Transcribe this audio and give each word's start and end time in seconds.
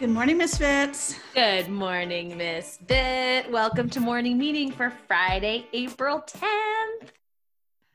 Good 0.00 0.08
morning, 0.08 0.38
Miss 0.38 0.58
Misfits. 0.58 1.14
Good 1.34 1.68
morning, 1.68 2.34
Miss 2.38 2.78
Bit. 2.78 3.50
Welcome 3.52 3.90
to 3.90 4.00
morning 4.00 4.38
meeting 4.38 4.72
for 4.72 4.88
Friday, 5.06 5.66
April 5.74 6.24
10th. 6.26 7.10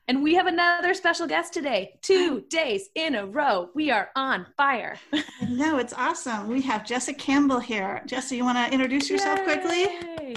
And 0.07 0.21
we 0.21 0.35
have 0.35 0.45
another 0.45 0.93
special 0.93 1.25
guest 1.25 1.51
today. 1.51 1.97
Two 2.03 2.41
days 2.41 2.89
in 2.93 3.15
a 3.15 3.25
row. 3.25 3.71
We 3.73 3.89
are 3.89 4.11
on 4.15 4.45
fire. 4.55 4.99
No, 5.49 5.79
it's 5.79 5.93
awesome. 5.93 6.47
We 6.47 6.61
have 6.61 6.83
Jessa 6.83 7.17
Campbell 7.17 7.57
here. 7.57 8.03
Jessa, 8.05 8.37
you 8.37 8.45
want 8.45 8.59
to 8.59 8.71
introduce 8.71 9.09
yourself 9.09 9.43
quickly? 9.43 9.85
Yay. 9.85 10.35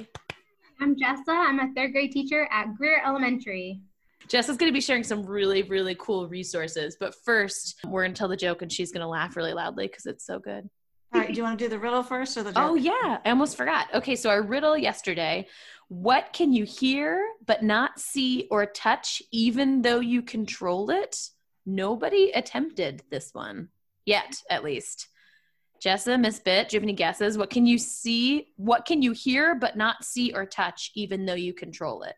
I'm 0.80 0.96
Jessa. 0.96 1.28
I'm 1.28 1.60
a 1.60 1.70
third 1.76 1.92
grade 1.92 2.12
teacher 2.12 2.48
at 2.50 2.74
Greer 2.78 3.02
Elementary. 3.06 3.82
Jess 4.26 4.48
is 4.48 4.56
going 4.56 4.72
to 4.72 4.74
be 4.74 4.80
sharing 4.80 5.04
some 5.04 5.22
really, 5.26 5.64
really 5.64 5.96
cool 5.98 6.28
resources. 6.28 6.96
But 6.98 7.14
first, 7.26 7.76
we're 7.84 8.04
going 8.04 8.14
to 8.14 8.18
tell 8.18 8.28
the 8.28 8.38
joke 8.38 8.62
and 8.62 8.72
she's 8.72 8.90
going 8.90 9.02
to 9.02 9.06
laugh 9.06 9.36
really 9.36 9.52
loudly 9.52 9.86
because 9.86 10.06
it's 10.06 10.24
so 10.24 10.38
good. 10.38 10.70
All 11.14 11.20
right, 11.20 11.28
do 11.28 11.34
you 11.34 11.42
want 11.42 11.58
to 11.58 11.64
do 11.64 11.68
the 11.68 11.78
riddle 11.78 12.02
first 12.02 12.36
or 12.36 12.42
the 12.42 12.52
joke? 12.52 12.62
Oh, 12.62 12.74
yeah. 12.74 13.18
I 13.24 13.30
almost 13.30 13.56
forgot. 13.56 13.92
Okay, 13.94 14.14
so 14.14 14.28
our 14.28 14.42
riddle 14.42 14.76
yesterday 14.76 15.46
what 15.88 16.34
can 16.34 16.52
you 16.52 16.64
hear 16.64 17.26
but 17.46 17.62
not 17.62 17.98
see 17.98 18.46
or 18.50 18.66
touch 18.66 19.22
even 19.32 19.82
though 19.82 20.00
you 20.00 20.22
control 20.22 20.90
it? 20.90 21.30
Nobody 21.64 22.30
attempted 22.34 23.02
this 23.10 23.32
one 23.32 23.70
yet, 24.04 24.36
at 24.50 24.64
least. 24.64 25.08
Jessa, 25.82 26.20
Miss 26.20 26.40
Bit, 26.40 26.68
do 26.68 26.76
you 26.76 26.80
have 26.80 26.84
any 26.84 26.92
guesses? 26.92 27.38
What 27.38 27.50
can 27.50 27.64
you 27.64 27.78
see? 27.78 28.48
What 28.56 28.84
can 28.84 29.00
you 29.00 29.12
hear 29.12 29.54
but 29.54 29.76
not 29.76 30.04
see 30.04 30.32
or 30.32 30.44
touch 30.44 30.90
even 30.94 31.24
though 31.24 31.34
you 31.34 31.54
control 31.54 32.02
it? 32.02 32.16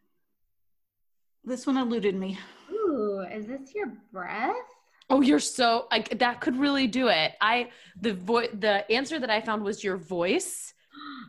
This 1.44 1.66
one 1.66 1.76
eluded 1.76 2.16
me. 2.16 2.38
Ooh, 2.72 3.24
is 3.32 3.46
this 3.46 3.72
your 3.74 3.92
breath? 4.12 4.54
Oh, 5.10 5.20
you're 5.20 5.40
so 5.40 5.86
like 5.90 6.18
that 6.20 6.40
could 6.40 6.56
really 6.56 6.86
do 6.86 7.08
it. 7.08 7.32
I 7.40 7.70
the 8.00 8.14
voice 8.14 8.48
the 8.54 8.90
answer 8.90 9.18
that 9.18 9.28
I 9.30 9.40
found 9.40 9.62
was 9.64 9.82
your 9.82 9.96
voice. 9.96 10.72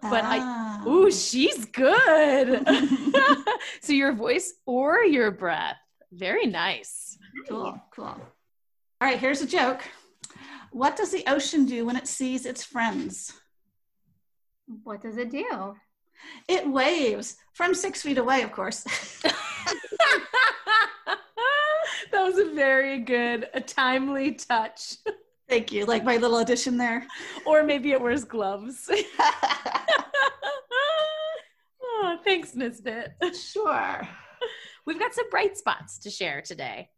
But 0.02 0.24
I- 0.24 0.40
Ah. 0.40 0.88
Ooh, 0.88 1.12
she's 1.12 1.66
good. 1.66 2.66
so 3.82 3.94
your 3.94 4.14
voice 4.14 4.54
or 4.66 5.04
your 5.04 5.32
breath. 5.32 5.78
Very 6.12 6.46
nice. 6.48 7.18
Cool, 7.48 7.80
cool. 7.96 8.06
All 8.06 8.18
right, 9.00 9.20
here's 9.20 9.42
a 9.42 9.48
joke. 9.48 9.82
What 10.72 10.96
does 10.96 11.12
the 11.12 11.24
ocean 11.28 11.66
do 11.66 11.86
when 11.86 11.96
it 11.96 12.08
sees 12.08 12.46
its 12.46 12.64
friends? 12.64 13.34
What 14.84 15.02
does 15.02 15.18
it 15.18 15.30
do? 15.32 15.76
It 16.48 16.68
waves 16.68 17.36
from 17.54 17.74
six 17.74 18.02
feet 18.02 18.18
away, 18.18 18.42
of 18.44 18.52
course. 18.52 18.86
that 22.56 22.58
was 22.58 22.66
a 22.66 22.66
very 22.66 23.00
good, 23.00 23.48
a 23.54 23.62
timely 23.62 24.34
touch. 24.34 24.98
Thank 25.50 25.72
you. 25.72 25.86
Like 25.86 26.04
my 26.04 26.18
little 26.18 26.40
addition 26.40 26.78
there. 26.78 27.06
Or 27.46 27.64
maybe 27.64 27.92
it 27.92 28.02
wears 28.02 28.24
gloves. 28.24 28.90
oh, 31.84 32.18
thanks, 32.24 32.56
Misfit. 32.56 33.14
sure. 33.36 34.08
We've 34.86 35.00
got 35.00 35.14
some 35.14 35.30
bright 35.30 35.58
spots 35.58 36.00
to 36.00 36.10
share 36.10 36.42
today. 36.42 36.90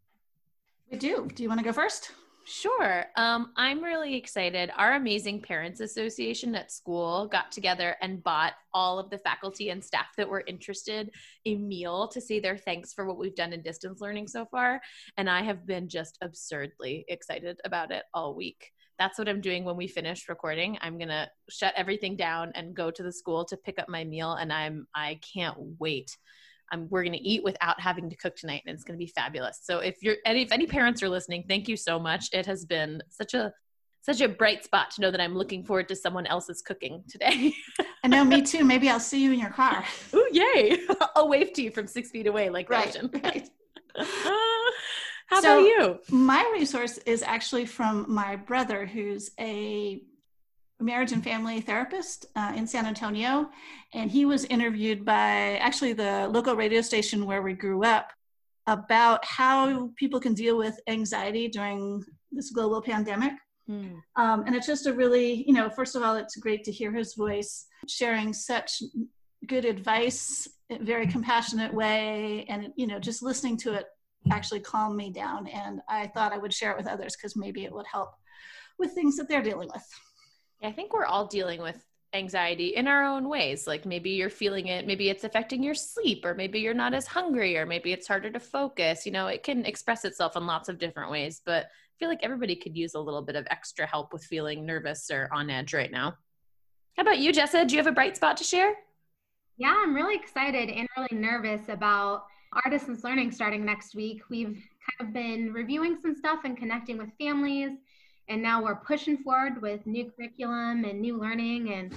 We 0.92 0.98
do. 0.98 1.28
Do 1.34 1.44
you 1.44 1.50
want 1.50 1.60
to 1.60 1.66
go 1.66 1.74
first? 1.74 2.12
Sure. 2.46 3.06
Um, 3.16 3.54
I'm 3.56 3.82
really 3.82 4.16
excited. 4.16 4.70
Our 4.76 4.96
amazing 4.96 5.42
Parents 5.42 5.80
Association 5.80 6.56
at 6.56 6.74
school 6.74 7.28
got 7.28 7.54
together 7.54 7.96
and 8.02 8.22
bought 8.22 8.54
all 8.74 9.00
of 9.00 9.10
the 9.10 9.18
faculty 9.18 9.70
and 9.70 9.82
staff 9.82 10.08
that 10.18 10.28
were 10.28 10.44
interested 10.46 11.10
a 11.46 11.56
meal 11.56 12.10
to 12.10 12.20
say 12.20 12.42
their 12.42 12.58
thanks 12.58 12.92
for 12.92 13.06
what 13.06 13.18
we've 13.18 13.36
done 13.36 13.54
in 13.54 13.62
distance 13.62 14.02
learning 14.02 14.28
so 14.28 14.46
far. 14.46 14.82
And 15.16 15.30
I 15.30 15.42
have 15.44 15.66
been 15.66 15.88
just 15.88 16.18
absurdly 16.22 17.06
excited 17.08 17.62
about 17.64 17.92
it 17.92 18.04
all 18.14 18.36
week. 18.36 18.72
That's 19.00 19.18
what 19.18 19.30
I'm 19.30 19.42
doing 19.42 19.64
when 19.64 19.78
we 19.78 19.88
finish 19.88 20.28
recording. 20.28 20.78
I'm 20.82 20.98
gonna 20.98 21.30
shut 21.50 21.74
everything 21.78 22.18
down 22.18 22.52
and 22.56 22.76
go 22.76 22.92
to 22.92 23.04
the 23.04 23.12
school 23.12 23.46
to 23.46 23.58
pick 23.58 23.80
up 23.80 23.90
my 23.90 24.04
meal, 24.04 24.34
and 24.34 24.52
I'm 24.52 24.86
I 24.94 25.20
can't 25.34 25.58
wait. 25.80 26.16
Um, 26.74 26.88
we're 26.90 27.04
going 27.04 27.14
to 27.14 27.22
eat 27.22 27.44
without 27.44 27.80
having 27.80 28.10
to 28.10 28.16
cook 28.16 28.36
tonight 28.36 28.64
and 28.66 28.74
it's 28.74 28.84
going 28.84 28.98
to 28.98 29.06
be 29.06 29.12
fabulous 29.16 29.60
so 29.62 29.78
if 29.80 29.96
you're 30.02 30.16
any 30.26 30.42
if 30.42 30.52
any 30.52 30.66
parents 30.66 31.04
are 31.04 31.10
listening 31.10 31.46
thank 31.48 31.68
you 31.68 31.78
so 31.78 32.00
much 32.00 32.30
it 32.34 32.46
has 32.48 32.66
been 32.66 33.02
such 33.10 33.34
a 33.36 33.54
such 34.02 34.22
a 34.22 34.28
bright 34.28 34.64
spot 34.64 34.90
to 34.92 35.02
know 35.02 35.12
that 35.12 35.22
i'm 35.22 35.36
looking 35.36 35.64
forward 35.64 35.88
to 35.88 35.96
someone 35.96 36.26
else's 36.26 36.62
cooking 36.64 37.04
today 37.10 37.54
I 38.04 38.10
know, 38.10 38.26
me 38.26 38.42
too. 38.42 38.66
Maybe 38.66 38.90
I'll 38.90 39.00
see 39.00 39.24
you 39.24 39.32
in 39.32 39.40
your 39.40 39.50
car. 39.52 39.86
Ooh, 40.14 40.28
yay 40.32 40.80
i'll 41.16 41.30
wave 41.30 41.54
to 41.54 41.62
you 41.62 41.72
from 41.72 41.88
six 41.88 42.10
feet 42.12 42.28
away 42.28 42.50
like 42.50 42.70
Right, 42.70 42.88
Ocean. 42.90 43.10
right. 43.24 43.50
how 45.28 45.42
So- 45.42 45.60
about 45.60 45.66
you 45.66 46.00
My 46.10 46.50
resource 46.54 46.98
is 47.00 47.24
actually 47.24 47.66
from 47.66 48.06
my 48.10 48.36
brother, 48.36 48.86
who's 48.86 49.32
a 49.40 50.04
marriage 50.80 51.12
and 51.12 51.24
family 51.24 51.62
therapist 51.62 52.26
uh, 52.36 52.54
in 52.56 52.68
San 52.68 52.86
Antonio. 52.86 53.50
And 53.94 54.12
he 54.12 54.26
was 54.26 54.46
interviewed 54.46 55.06
by 55.06 55.58
actually 55.58 55.94
the 55.94 56.28
local 56.30 56.56
radio 56.56 56.82
station 56.82 57.26
where 57.26 57.42
we 57.42 57.54
grew 57.54 57.84
up 57.84 58.12
about 58.68 59.24
how 59.26 59.92
people 59.98 60.20
can 60.20 60.34
deal 60.34 60.58
with 60.58 60.80
anxiety 60.88 61.48
during 61.48 62.04
this 62.32 62.52
global 62.52 62.82
pandemic. 62.82 63.34
Hmm. 63.68 63.96
Um, 64.16 64.44
and 64.46 64.56
it's 64.56 64.68
just 64.68 64.88
a 64.88 64.94
really, 64.94 65.46
you 65.48 65.54
know, 65.54 65.70
first 65.70 65.96
of 65.96 66.04
all, 66.04 66.16
it's 66.16 66.36
great 66.36 66.64
to 66.66 66.72
hear 66.72 66.92
his 66.92 67.14
voice 67.14 67.66
sharing 67.88 68.34
such 68.34 68.82
good 69.48 69.66
advice, 69.66 70.48
in 70.70 70.82
a 70.82 70.86
very 70.86 71.08
compassionate 71.08 71.74
way, 71.74 72.46
and 72.50 72.70
you 72.76 72.88
know, 72.88 73.00
just 73.00 73.22
listening 73.22 73.58
to 73.58 73.74
it 73.74 73.86
actually 74.32 74.60
calmed 74.60 74.96
me 74.96 75.12
down. 75.12 75.48
And 75.48 75.82
I 75.90 76.08
thought 76.08 76.34
I 76.34 76.38
would 76.38 76.54
share 76.54 76.72
it 76.72 76.78
with 76.78 76.88
others 76.88 77.16
because 77.16 77.36
maybe 77.36 77.66
it 77.66 77.74
would 77.74 77.86
help 77.92 78.12
with 78.80 78.94
things 78.94 79.18
that 79.18 79.28
they're 79.28 79.42
dealing 79.42 79.70
with. 79.74 79.86
I 80.64 80.72
think 80.72 80.94
we're 80.94 81.06
all 81.06 81.28
dealing 81.28 81.62
with 81.62 81.84
anxiety 82.14 82.76
in 82.76 82.88
our 82.88 83.04
own 83.04 83.28
ways. 83.28 83.68
Like 83.68 83.86
maybe 83.86 84.12
you're 84.12 84.30
feeling 84.30 84.68
it, 84.68 84.88
maybe 84.88 85.10
it's 85.10 85.24
affecting 85.24 85.64
your 85.64 85.76
sleep, 85.76 86.24
or 86.26 86.34
maybe 86.34 86.60
you're 86.60 86.74
not 86.74 86.94
as 86.94 87.08
hungry, 87.08 87.58
or 87.58 87.66
maybe 87.66 87.92
it's 87.92 88.08
harder 88.08 88.30
to 88.32 88.40
focus. 88.40 89.06
You 89.06 89.12
know, 89.12 89.28
it 89.28 89.44
can 89.44 89.66
express 89.66 90.06
itself 90.06 90.36
in 90.38 90.46
lots 90.46 90.70
of 90.70 90.80
different 90.80 91.12
ways, 91.12 91.42
but 91.46 91.66
I 91.66 91.96
feel 92.00 92.10
like 92.10 92.24
everybody 92.24 92.56
could 92.56 92.78
use 92.78 92.94
a 92.94 93.00
little 93.00 93.22
bit 93.22 93.36
of 93.36 93.48
extra 93.50 93.86
help 93.86 94.14
with 94.14 94.24
feeling 94.24 94.66
nervous 94.66 95.10
or 95.12 95.30
on 95.34 95.50
edge 95.50 95.74
right 95.74 95.92
now. 95.92 96.16
How 96.96 97.02
about 97.02 97.20
you, 97.20 97.32
Jessa? 97.34 97.68
Do 97.68 97.76
you 97.76 97.80
have 97.80 97.92
a 97.92 97.96
bright 97.96 98.16
spot 98.16 98.38
to 98.38 98.44
share? 98.44 98.74
Yeah, 99.58 99.76
I'm 99.84 99.96
really 99.96 100.16
excited 100.16 100.70
and 100.70 100.88
really 100.98 101.22
nervous 101.22 101.70
about 101.70 102.26
our 102.54 102.72
distance 102.72 103.04
learning 103.04 103.32
starting 103.32 103.66
next 103.66 103.96
week. 103.96 104.22
We've 104.30 104.64
kind 105.00 105.08
of 105.08 105.14
been 105.14 105.52
reviewing 105.52 105.98
some 106.00 106.16
stuff 106.16 106.42
and 106.46 106.56
connecting 106.56 106.98
with 106.98 107.10
families, 107.20 107.72
and 108.30 108.42
now 108.42 108.64
we're 108.64 108.76
pushing 108.76 109.18
forward 109.18 109.62
with 109.62 109.86
new 109.86 110.12
curriculum 110.12 110.86
and 110.86 111.02
new 111.02 111.20
learning. 111.20 111.74
And 111.74 111.94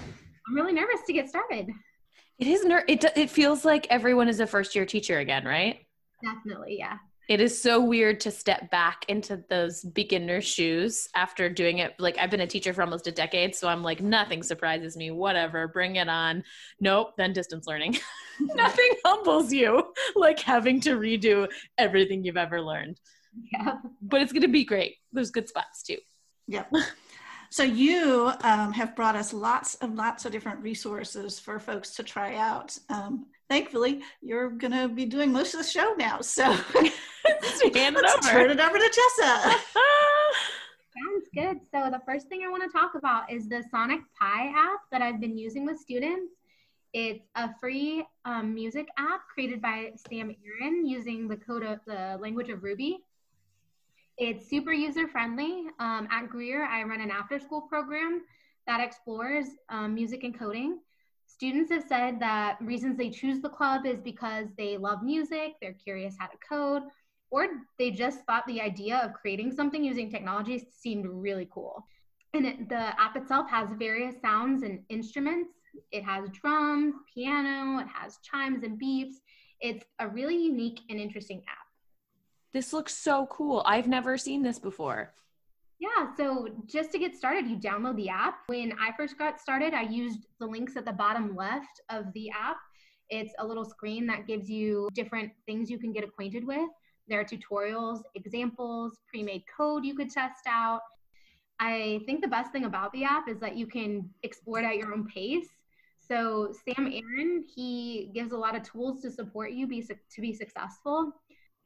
I'm 0.46 0.54
really 0.54 0.72
nervous 0.72 1.00
to 1.06 1.12
get 1.12 1.28
started. 1.28 1.68
It 2.38 2.46
is 2.46 2.64
ner- 2.64 2.84
it 2.86 3.04
it 3.16 3.30
feels 3.30 3.64
like 3.64 3.86
everyone 3.88 4.28
is 4.28 4.40
a 4.40 4.46
first 4.46 4.74
year 4.74 4.84
teacher 4.84 5.18
again, 5.18 5.44
right? 5.44 5.80
Definitely, 6.22 6.76
yeah. 6.78 6.98
It 7.28 7.40
is 7.40 7.60
so 7.60 7.80
weird 7.80 8.20
to 8.20 8.30
step 8.30 8.70
back 8.70 9.04
into 9.08 9.42
those 9.50 9.82
beginner 9.82 10.40
shoes 10.40 11.08
after 11.16 11.48
doing 11.48 11.78
it. 11.78 11.94
Like 11.98 12.18
I've 12.18 12.30
been 12.30 12.42
a 12.42 12.46
teacher 12.46 12.72
for 12.72 12.82
almost 12.82 13.08
a 13.08 13.12
decade, 13.12 13.56
so 13.56 13.68
I'm 13.68 13.82
like 13.82 14.00
nothing 14.00 14.42
surprises 14.42 14.96
me. 14.96 15.10
Whatever, 15.10 15.66
bring 15.66 15.96
it 15.96 16.08
on. 16.08 16.44
Nope, 16.78 17.14
then 17.16 17.32
distance 17.32 17.66
learning. 17.66 17.96
nothing 18.40 18.90
humbles 19.04 19.52
you 19.52 19.92
like 20.14 20.38
having 20.38 20.80
to 20.82 20.96
redo 20.96 21.48
everything 21.78 22.22
you've 22.22 22.36
ever 22.36 22.60
learned. 22.60 23.00
Yeah. 23.52 23.76
But 24.02 24.22
it's 24.22 24.32
going 24.32 24.42
to 24.42 24.48
be 24.48 24.64
great. 24.64 24.96
There's 25.12 25.30
good 25.30 25.48
spots 25.48 25.82
too. 25.82 25.98
Yep. 26.48 26.72
So 27.50 27.62
you 27.62 28.32
um, 28.42 28.72
have 28.72 28.96
brought 28.96 29.16
us 29.16 29.32
lots 29.32 29.76
and 29.80 29.96
lots 29.96 30.24
of 30.24 30.32
different 30.32 30.60
resources 30.60 31.38
for 31.38 31.58
folks 31.58 31.94
to 31.94 32.02
try 32.02 32.36
out. 32.36 32.76
Um, 32.90 33.26
thankfully, 33.48 34.02
you're 34.20 34.50
going 34.50 34.72
to 34.72 34.88
be 34.88 35.06
doing 35.06 35.32
most 35.32 35.54
of 35.54 35.60
the 35.60 35.66
show 35.66 35.94
now. 35.96 36.20
So 36.20 36.44
Hand 36.52 37.96
it 37.96 38.02
let's 38.02 38.26
over. 38.26 38.28
turn 38.28 38.50
it 38.50 38.60
over 38.60 38.76
to 38.76 38.84
Jessa. 38.84 39.50
Sounds 40.96 41.28
good. 41.34 41.58
So 41.72 41.90
the 41.90 42.00
first 42.06 42.28
thing 42.28 42.42
I 42.44 42.50
want 42.50 42.62
to 42.64 42.78
talk 42.78 42.94
about 42.94 43.30
is 43.30 43.48
the 43.48 43.62
Sonic 43.70 44.00
Pi 44.20 44.48
app 44.48 44.80
that 44.90 45.02
I've 45.02 45.20
been 45.20 45.38
using 45.38 45.64
with 45.64 45.78
students. 45.78 46.32
It's 46.92 47.24
a 47.34 47.50
free 47.60 48.04
um, 48.24 48.54
music 48.54 48.86
app 48.98 49.20
created 49.32 49.60
by 49.60 49.92
Sam 50.08 50.34
Aaron 50.44 50.86
using 50.86 51.28
the 51.28 51.36
code 51.36 51.62
of 51.62 51.80
the 51.86 52.18
language 52.20 52.48
of 52.48 52.62
Ruby. 52.62 52.98
It's 54.18 54.48
super 54.48 54.72
user 54.72 55.06
friendly. 55.08 55.64
Um, 55.78 56.08
at 56.10 56.28
Greer, 56.30 56.64
I 56.64 56.82
run 56.84 57.00
an 57.02 57.10
after 57.10 57.38
school 57.38 57.60
program 57.62 58.22
that 58.66 58.80
explores 58.80 59.46
um, 59.68 59.94
music 59.94 60.24
and 60.24 60.36
coding. 60.36 60.78
Students 61.26 61.70
have 61.70 61.84
said 61.86 62.18
that 62.20 62.56
reasons 62.60 62.96
they 62.96 63.10
choose 63.10 63.42
the 63.42 63.48
club 63.48 63.84
is 63.84 64.00
because 64.00 64.46
they 64.56 64.78
love 64.78 65.02
music, 65.02 65.54
they're 65.60 65.74
curious 65.74 66.14
how 66.18 66.28
to 66.28 66.36
code, 66.48 66.82
or 67.30 67.46
they 67.78 67.90
just 67.90 68.20
thought 68.24 68.46
the 68.46 68.60
idea 68.60 68.98
of 68.98 69.12
creating 69.12 69.52
something 69.52 69.84
using 69.84 70.10
technology 70.10 70.66
seemed 70.72 71.04
really 71.06 71.48
cool. 71.52 71.84
And 72.32 72.46
it, 72.46 72.68
the 72.68 72.98
app 73.00 73.16
itself 73.16 73.50
has 73.50 73.68
various 73.78 74.14
sounds 74.22 74.62
and 74.62 74.80
instruments. 74.88 75.50
It 75.92 76.04
has 76.04 76.30
drums, 76.30 76.94
piano, 77.12 77.80
it 77.80 77.88
has 77.92 78.18
chimes 78.22 78.62
and 78.62 78.80
beeps. 78.80 79.16
It's 79.60 79.84
a 79.98 80.08
really 80.08 80.36
unique 80.36 80.80
and 80.88 80.98
interesting 80.98 81.42
app. 81.48 81.65
This 82.56 82.72
looks 82.72 82.94
so 82.94 83.26
cool. 83.26 83.62
I've 83.66 83.86
never 83.86 84.16
seen 84.16 84.42
this 84.42 84.58
before. 84.58 85.12
Yeah, 85.78 86.16
so 86.16 86.48
just 86.64 86.90
to 86.92 86.98
get 86.98 87.14
started, 87.14 87.46
you 87.46 87.58
download 87.58 87.96
the 87.96 88.08
app. 88.08 88.38
When 88.46 88.72
I 88.80 88.92
first 88.96 89.18
got 89.18 89.38
started, 89.38 89.74
I 89.74 89.82
used 89.82 90.20
the 90.40 90.46
links 90.46 90.74
at 90.74 90.86
the 90.86 90.92
bottom 90.94 91.36
left 91.36 91.82
of 91.90 92.10
the 92.14 92.30
app. 92.30 92.56
It's 93.10 93.34
a 93.40 93.46
little 93.46 93.66
screen 93.66 94.06
that 94.06 94.26
gives 94.26 94.48
you 94.48 94.88
different 94.94 95.32
things 95.44 95.68
you 95.68 95.78
can 95.78 95.92
get 95.92 96.02
acquainted 96.02 96.46
with. 96.46 96.70
There 97.08 97.20
are 97.20 97.24
tutorials, 97.26 98.00
examples, 98.14 98.96
pre 99.06 99.22
made 99.22 99.42
code 99.54 99.84
you 99.84 99.94
could 99.94 100.08
test 100.08 100.46
out. 100.48 100.80
I 101.60 102.00
think 102.06 102.22
the 102.22 102.28
best 102.28 102.52
thing 102.52 102.64
about 102.64 102.90
the 102.94 103.04
app 103.04 103.28
is 103.28 103.38
that 103.40 103.58
you 103.58 103.66
can 103.66 104.08
explore 104.22 104.60
it 104.60 104.64
at 104.64 104.76
your 104.76 104.94
own 104.94 105.06
pace. 105.08 105.48
So 106.00 106.54
Sam 106.64 106.90
Aaron, 106.90 107.44
he 107.54 108.10
gives 108.14 108.32
a 108.32 108.38
lot 108.38 108.56
of 108.56 108.62
tools 108.62 109.02
to 109.02 109.10
support 109.10 109.50
you 109.50 109.66
be 109.66 109.82
to 109.82 110.20
be 110.22 110.32
successful. 110.32 111.12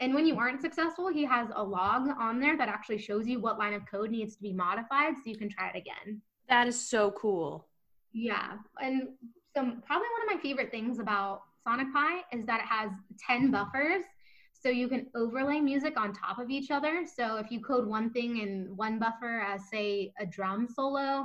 And 0.00 0.14
when 0.14 0.26
you 0.26 0.36
aren't 0.36 0.62
successful, 0.62 1.08
he 1.08 1.24
has 1.26 1.48
a 1.54 1.62
log 1.62 2.08
on 2.18 2.40
there 2.40 2.56
that 2.56 2.68
actually 2.68 2.98
shows 2.98 3.28
you 3.28 3.38
what 3.38 3.58
line 3.58 3.74
of 3.74 3.84
code 3.86 4.10
needs 4.10 4.34
to 4.36 4.42
be 4.42 4.52
modified 4.52 5.14
so 5.16 5.22
you 5.26 5.36
can 5.36 5.50
try 5.50 5.68
it 5.68 5.76
again. 5.76 6.22
That 6.48 6.66
is 6.66 6.80
so 6.80 7.10
cool. 7.12 7.68
Yeah. 8.12 8.54
And 8.82 9.08
so 9.54 9.62
probably 9.62 10.08
one 10.08 10.28
of 10.28 10.34
my 10.34 10.38
favorite 10.42 10.70
things 10.70 10.98
about 10.98 11.42
Sonic 11.62 11.92
Pi 11.92 12.22
is 12.32 12.46
that 12.46 12.60
it 12.60 12.66
has 12.66 12.90
10 13.26 13.50
buffers. 13.50 14.04
So 14.52 14.68
you 14.68 14.88
can 14.88 15.06
overlay 15.14 15.60
music 15.60 15.98
on 15.98 16.12
top 16.12 16.38
of 16.38 16.50
each 16.50 16.70
other. 16.70 17.04
So 17.06 17.36
if 17.36 17.50
you 17.50 17.60
code 17.60 17.86
one 17.86 18.10
thing 18.10 18.38
in 18.38 18.72
one 18.76 18.98
buffer 18.98 19.40
as 19.40 19.68
say 19.70 20.12
a 20.18 20.26
drum 20.26 20.66
solo, 20.68 21.24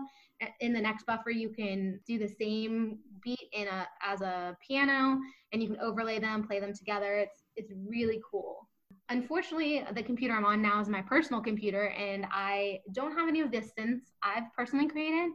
in 0.59 0.73
the 0.73 0.81
next 0.81 1.05
buffer 1.05 1.29
you 1.29 1.49
can 1.49 1.99
do 2.05 2.19
the 2.19 2.27
same 2.27 2.99
beat 3.23 3.47
in 3.53 3.67
a 3.67 3.87
as 4.01 4.21
a 4.21 4.57
piano 4.65 5.19
and 5.51 5.61
you 5.61 5.69
can 5.69 5.79
overlay 5.79 6.19
them, 6.19 6.45
play 6.45 6.59
them 6.59 6.73
together. 6.73 7.15
It's 7.15 7.44
it's 7.55 7.71
really 7.87 8.21
cool. 8.29 8.67
Unfortunately, 9.09 9.83
the 9.93 10.03
computer 10.03 10.33
I'm 10.33 10.45
on 10.45 10.61
now 10.61 10.79
is 10.81 10.89
my 10.89 11.01
personal 11.01 11.41
computer, 11.41 11.89
and 11.89 12.25
I 12.31 12.79
don't 12.91 13.17
have 13.17 13.27
any 13.27 13.41
of 13.41 13.51
this 13.51 13.71
since 13.77 14.11
I've 14.23 14.51
personally 14.55 14.87
created. 14.87 15.31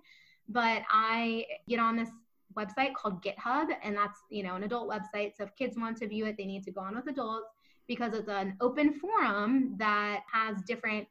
But 0.49 0.83
I 0.91 1.47
get 1.69 1.79
on 1.79 1.97
this 1.97 2.11
website 2.57 2.95
called 2.95 3.23
GitHub, 3.23 3.69
and 3.83 3.97
that's 3.97 4.19
you 4.31 4.43
know 4.43 4.57
an 4.57 4.65
adult 4.65 4.89
website. 4.89 5.33
So 5.37 5.45
if 5.45 5.55
kids 5.57 5.77
want 5.79 5.99
to 5.99 6.09
view 6.09 6.27
it, 6.27 6.37
they 6.37 6.47
need 6.47 6.65
to 6.65 6.73
go 6.73 6.81
on 6.81 6.97
with 6.97 7.09
adults 7.09 7.49
because 7.87 8.15
it's 8.15 8.29
an 8.29 8.57
open 8.61 8.93
forum 8.95 9.75
that 9.79 10.23
has 10.33 10.63
different 10.67 11.07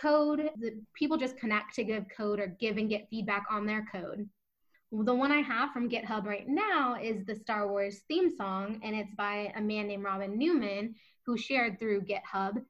code. 0.00 0.50
The 0.58 0.80
people 0.94 1.16
just 1.16 1.36
connect 1.36 1.74
to 1.76 1.84
give 1.84 2.04
code 2.14 2.40
or 2.40 2.48
give 2.58 2.76
and 2.76 2.88
get 2.88 3.08
feedback 3.08 3.46
on 3.50 3.66
their 3.66 3.86
code. 3.90 4.28
The 5.04 5.14
one 5.14 5.30
I 5.30 5.42
have 5.42 5.72
from 5.72 5.90
GitHub 5.90 6.24
right 6.24 6.48
now 6.48 6.96
is 7.00 7.26
the 7.26 7.36
Star 7.36 7.68
Wars 7.68 8.00
theme 8.08 8.34
song, 8.34 8.80
and 8.82 8.96
it's 8.96 9.14
by 9.14 9.52
a 9.54 9.60
man 9.60 9.88
named 9.88 10.02
Robin 10.02 10.38
Newman 10.38 10.94
who 11.26 11.36
shared 11.36 11.78
through 11.78 12.06
GitHub. 12.06 12.64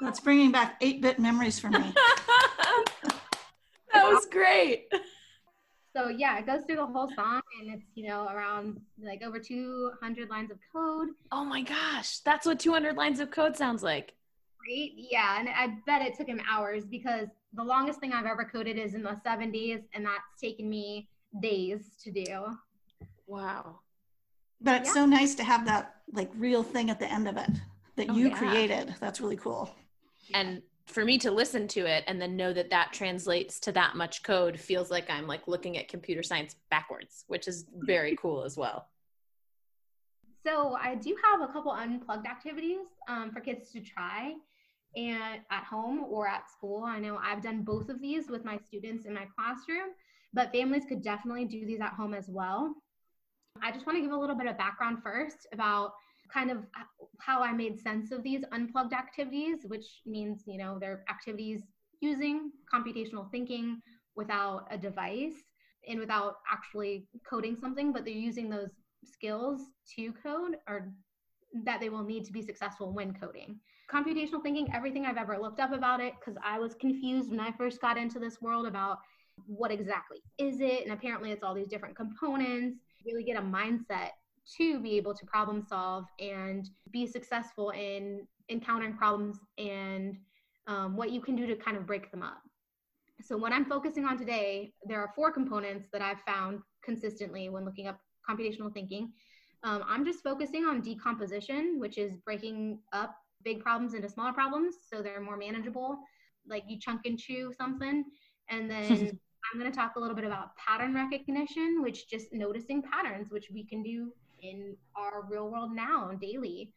That's 0.00 0.20
bringing 0.20 0.50
back 0.50 0.76
8 0.80 1.02
bit 1.02 1.18
memories 1.18 1.58
for 1.58 1.68
me. 1.68 1.92
that 4.08 4.14
was 4.14 4.26
great. 4.30 4.92
So 5.96 6.08
yeah, 6.08 6.38
it 6.38 6.46
goes 6.46 6.64
through 6.66 6.76
the 6.76 6.86
whole 6.86 7.08
song 7.14 7.40
and 7.60 7.74
it's, 7.74 7.86
you 7.94 8.08
know, 8.08 8.26
around 8.28 8.80
like 9.00 9.22
over 9.22 9.38
200 9.38 10.28
lines 10.28 10.50
of 10.50 10.58
code. 10.74 11.08
Oh 11.30 11.44
my 11.44 11.62
gosh, 11.62 12.18
that's 12.18 12.46
what 12.46 12.58
200 12.58 12.96
lines 12.96 13.20
of 13.20 13.30
code 13.30 13.56
sounds 13.56 13.82
like. 13.82 14.14
Right? 14.68 14.90
Yeah, 14.96 15.38
and 15.38 15.48
I 15.48 15.76
bet 15.86 16.02
it 16.02 16.16
took 16.16 16.26
him 16.26 16.40
hours 16.50 16.84
because 16.84 17.28
the 17.52 17.62
longest 17.62 18.00
thing 18.00 18.12
I've 18.12 18.26
ever 18.26 18.44
coded 18.44 18.76
is 18.76 18.94
in 18.94 19.02
the 19.02 19.20
70s 19.24 19.82
and 19.94 20.04
that's 20.04 20.40
taken 20.40 20.68
me 20.68 21.08
days 21.40 21.82
to 22.02 22.10
do. 22.10 22.56
Wow. 23.26 23.80
But 24.60 24.80
it's 24.80 24.88
yeah. 24.88 24.94
so 24.94 25.06
nice 25.06 25.34
to 25.36 25.44
have 25.44 25.64
that 25.66 25.96
like 26.12 26.30
real 26.36 26.62
thing 26.62 26.90
at 26.90 26.98
the 26.98 27.10
end 27.10 27.28
of 27.28 27.36
it 27.36 27.50
that 27.96 28.10
oh, 28.10 28.14
you 28.14 28.30
yeah. 28.30 28.36
created. 28.36 28.94
That's 28.98 29.20
really 29.20 29.36
cool. 29.36 29.70
And 30.32 30.62
for 30.86 31.04
me 31.04 31.18
to 31.18 31.30
listen 31.30 31.66
to 31.68 31.86
it 31.86 32.04
and 32.06 32.20
then 32.20 32.36
know 32.36 32.52
that 32.52 32.70
that 32.70 32.92
translates 32.92 33.58
to 33.60 33.72
that 33.72 33.96
much 33.96 34.22
code 34.22 34.58
feels 34.58 34.90
like 34.90 35.08
I'm 35.08 35.26
like 35.26 35.48
looking 35.48 35.78
at 35.78 35.88
computer 35.88 36.22
science 36.22 36.56
backwards, 36.70 37.24
which 37.26 37.48
is 37.48 37.64
very 37.78 38.16
cool 38.16 38.44
as 38.44 38.56
well. 38.56 38.88
So 40.46 40.76
I 40.80 40.94
do 40.96 41.16
have 41.24 41.40
a 41.40 41.50
couple 41.50 41.72
unplugged 41.72 42.26
activities 42.26 42.86
um, 43.08 43.30
for 43.32 43.40
kids 43.40 43.70
to 43.72 43.80
try 43.80 44.34
and 44.94 45.40
at 45.50 45.64
home 45.64 46.04
or 46.08 46.28
at 46.28 46.50
school. 46.50 46.84
I 46.84 46.98
know 47.00 47.18
I've 47.22 47.42
done 47.42 47.62
both 47.62 47.88
of 47.88 48.00
these 48.00 48.28
with 48.28 48.44
my 48.44 48.58
students 48.58 49.06
in 49.06 49.14
my 49.14 49.26
classroom, 49.36 49.88
but 50.34 50.52
families 50.52 50.84
could 50.86 51.02
definitely 51.02 51.46
do 51.46 51.64
these 51.64 51.80
at 51.80 51.94
home 51.94 52.12
as 52.12 52.28
well. 52.28 52.74
I 53.62 53.72
just 53.72 53.86
want 53.86 53.96
to 53.96 54.02
give 54.02 54.12
a 54.12 54.16
little 54.16 54.36
bit 54.36 54.46
of 54.46 54.58
background 54.58 54.98
first 55.02 55.46
about 55.52 55.92
kind 56.32 56.50
of 56.50 56.58
how 57.20 57.42
I 57.42 57.52
made 57.52 57.80
sense 57.80 58.10
of 58.12 58.22
these 58.22 58.42
unplugged 58.52 58.92
activities, 58.92 59.58
which 59.66 60.02
means, 60.06 60.42
you 60.46 60.58
know, 60.58 60.78
they're 60.80 61.04
activities 61.08 61.62
using 62.00 62.50
computational 62.72 63.30
thinking 63.30 63.80
without 64.16 64.66
a 64.70 64.78
device 64.78 65.34
and 65.88 65.98
without 65.98 66.36
actually 66.50 67.06
coding 67.28 67.56
something, 67.60 67.92
but 67.92 68.04
they're 68.04 68.14
using 68.14 68.48
those 68.48 68.70
skills 69.04 69.60
to 69.96 70.12
code 70.12 70.56
or 70.68 70.92
that 71.64 71.80
they 71.80 71.88
will 71.88 72.02
need 72.02 72.24
to 72.24 72.32
be 72.32 72.42
successful 72.42 72.92
when 72.92 73.14
coding. 73.14 73.60
Computational 73.92 74.42
thinking, 74.42 74.72
everything 74.74 75.04
I've 75.04 75.18
ever 75.18 75.38
looked 75.38 75.60
up 75.60 75.72
about 75.72 76.00
it, 76.00 76.14
because 76.18 76.40
I 76.44 76.58
was 76.58 76.74
confused 76.74 77.30
when 77.30 77.40
I 77.40 77.52
first 77.52 77.80
got 77.80 77.96
into 77.96 78.18
this 78.18 78.40
world 78.40 78.66
about 78.66 78.98
what 79.46 79.70
exactly 79.70 80.18
is 80.38 80.60
it. 80.60 80.84
And 80.84 80.92
apparently 80.92 81.30
it's 81.30 81.42
all 81.42 81.54
these 81.54 81.68
different 81.68 81.96
components. 81.96 82.78
Really 83.04 83.24
get 83.24 83.36
a 83.36 83.42
mindset 83.42 84.10
to 84.58 84.80
be 84.80 84.96
able 84.96 85.14
to 85.14 85.24
problem 85.26 85.62
solve 85.66 86.04
and 86.18 86.68
be 86.90 87.06
successful 87.06 87.70
in 87.70 88.26
encountering 88.50 88.94
problems 88.94 89.38
and 89.58 90.16
um, 90.66 90.96
what 90.96 91.10
you 91.10 91.20
can 91.20 91.36
do 91.36 91.46
to 91.46 91.56
kind 91.56 91.76
of 91.76 91.86
break 91.86 92.10
them 92.10 92.22
up. 92.22 92.42
So, 93.22 93.36
what 93.36 93.52
I'm 93.52 93.64
focusing 93.64 94.04
on 94.04 94.18
today, 94.18 94.72
there 94.86 95.00
are 95.00 95.12
four 95.14 95.32
components 95.32 95.88
that 95.92 96.02
I've 96.02 96.20
found 96.20 96.60
consistently 96.82 97.48
when 97.48 97.64
looking 97.64 97.86
up 97.86 97.98
computational 98.28 98.72
thinking. 98.72 99.12
Um, 99.62 99.82
I'm 99.86 100.04
just 100.04 100.22
focusing 100.22 100.64
on 100.64 100.80
decomposition, 100.80 101.78
which 101.78 101.96
is 101.96 102.16
breaking 102.16 102.80
up 102.92 103.16
big 103.44 103.60
problems 103.60 103.94
into 103.94 104.08
smaller 104.08 104.32
problems 104.32 104.76
so 104.90 105.02
they're 105.02 105.20
more 105.20 105.36
manageable, 105.36 105.98
like 106.48 106.64
you 106.66 106.78
chunk 106.78 107.02
and 107.06 107.18
chew 107.18 107.52
something. 107.56 108.04
And 108.50 108.70
then 108.70 109.18
I'm 109.52 109.60
going 109.60 109.70
to 109.70 109.76
talk 109.76 109.96
a 109.96 110.00
little 110.00 110.16
bit 110.16 110.24
about 110.24 110.56
pattern 110.56 110.94
recognition, 110.94 111.82
which 111.82 112.08
just 112.08 112.32
noticing 112.32 112.82
patterns, 112.82 113.30
which 113.30 113.48
we 113.52 113.64
can 113.64 113.82
do 113.82 114.12
in 114.44 114.76
our 114.96 115.24
real 115.28 115.50
world 115.50 115.72
now 115.74 116.12
daily. 116.20 116.72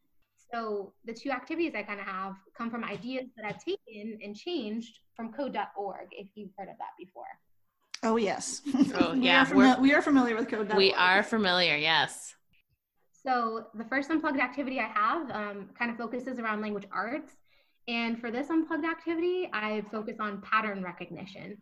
So 0.53 0.93
the 1.05 1.13
two 1.13 1.29
activities 1.31 1.73
I 1.75 1.83
kind 1.83 1.99
of 1.99 2.05
have 2.05 2.35
come 2.57 2.71
from 2.71 2.83
ideas 2.83 3.25
that 3.35 3.45
I've 3.45 3.63
taken 3.63 4.19
and 4.23 4.35
changed 4.35 4.99
from 5.15 5.33
code.org, 5.33 6.07
if 6.11 6.27
you've 6.35 6.51
heard 6.57 6.69
of 6.69 6.77
that 6.77 6.95
before. 6.97 7.25
Oh, 8.03 8.15
yes. 8.15 8.61
Oh, 8.95 9.11
we 9.13 9.21
yeah. 9.25 9.41
Are 9.41 9.45
fami- 9.45 9.81
we 9.81 9.93
are 9.93 10.01
familiar 10.01 10.35
with 10.35 10.47
code.org. 10.47 10.77
We 10.77 10.93
are 10.93 11.23
familiar, 11.23 11.75
yes. 11.75 12.35
So 13.25 13.67
the 13.73 13.83
first 13.85 14.09
unplugged 14.09 14.39
activity 14.39 14.79
I 14.79 14.87
have 14.87 15.29
um, 15.31 15.69
kind 15.77 15.91
of 15.91 15.97
focuses 15.97 16.39
around 16.39 16.61
language 16.61 16.85
arts. 16.91 17.33
And 17.87 18.19
for 18.19 18.31
this 18.31 18.49
unplugged 18.49 18.85
activity, 18.85 19.49
I 19.51 19.83
focus 19.91 20.17
on 20.19 20.41
pattern 20.41 20.83
recognition. 20.83 21.61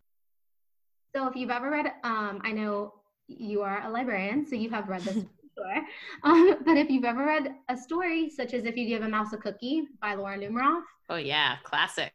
So 1.15 1.27
if 1.27 1.35
you've 1.35 1.49
ever 1.49 1.69
read, 1.69 1.87
um, 2.03 2.41
I 2.43 2.51
know 2.51 2.93
you 3.27 3.61
are 3.61 3.81
a 3.83 3.89
librarian, 3.89 4.45
so 4.45 4.55
you 4.55 4.69
have 4.69 4.89
read 4.89 5.01
this 5.01 5.15
sure. 5.55 5.83
Um, 6.23 6.57
but 6.65 6.77
if 6.77 6.89
you've 6.89 7.05
ever 7.05 7.25
read 7.25 7.55
a 7.69 7.77
story, 7.77 8.29
such 8.29 8.53
as 8.53 8.65
If 8.65 8.75
You 8.75 8.87
Give 8.87 9.03
a 9.03 9.09
Mouse 9.09 9.33
a 9.33 9.37
Cookie 9.37 9.83
by 10.01 10.15
Laura 10.15 10.37
Numeroff. 10.37 10.81
Oh, 11.09 11.17
yeah, 11.17 11.57
classic. 11.63 12.13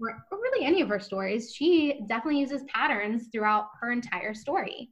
Or, 0.00 0.10
or 0.30 0.38
really 0.38 0.66
any 0.66 0.82
of 0.82 0.88
her 0.88 1.00
stories, 1.00 1.54
she 1.54 2.00
definitely 2.08 2.40
uses 2.40 2.62
patterns 2.64 3.28
throughout 3.32 3.68
her 3.80 3.92
entire 3.92 4.34
story. 4.34 4.90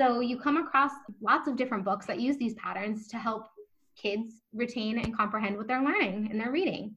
So 0.00 0.20
you 0.20 0.38
come 0.38 0.58
across 0.58 0.92
lots 1.20 1.48
of 1.48 1.56
different 1.56 1.84
books 1.84 2.06
that 2.06 2.20
use 2.20 2.36
these 2.36 2.54
patterns 2.54 3.08
to 3.08 3.18
help 3.18 3.48
kids 4.00 4.42
retain 4.54 4.98
and 4.98 5.16
comprehend 5.16 5.56
what 5.56 5.66
they're 5.66 5.82
learning 5.82 6.28
and 6.30 6.40
they're 6.40 6.52
reading. 6.52 6.94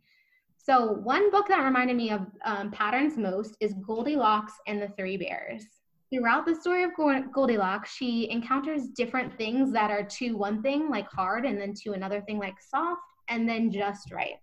So 0.58 0.92
one 0.92 1.32
book 1.32 1.48
that 1.48 1.64
reminded 1.64 1.98
me 1.98 2.12
of 2.12 2.28
um, 2.46 2.70
patterns 2.70 3.18
most 3.18 3.58
is 3.60 3.74
Goldilocks 3.74 4.54
and 4.68 4.80
the 4.80 4.90
Three 4.90 5.18
Bears. 5.18 5.66
Throughout 6.14 6.46
the 6.46 6.56
story 6.56 6.84
of 6.84 6.92
Goldilocks, 7.32 7.96
she 7.96 8.30
encounters 8.30 8.88
different 8.88 9.38
things 9.38 9.72
that 9.72 9.92
are 9.92 10.04
to 10.04 10.34
one 10.34 10.62
thing 10.62 10.90
like 10.90 11.08
hard, 11.10 11.46
and 11.46 11.60
then 11.60 11.74
to 11.84 11.94
another 11.94 12.22
thing 12.22 12.38
like 12.38 12.56
soft, 12.60 13.02
and 13.30 13.48
then 13.48 13.72
just 13.72 14.12
right. 14.12 14.36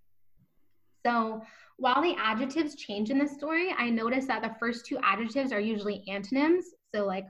So 1.05 1.43
while 1.77 2.03
the 2.03 2.17
adjectives 2.19 2.75
change 2.75 3.11
in 3.11 3.19
this 3.19 3.35
story, 3.35 3.75
I 3.77 3.91
notice 3.91 4.27
that 4.27 4.43
the 4.43 4.57
first 4.59 4.87
two 4.87 4.99
adjectives 5.03 5.53
are 5.53 5.61
usually 5.61 6.03
antonyms. 6.09 6.65
So 6.95 7.05
like 7.05 7.27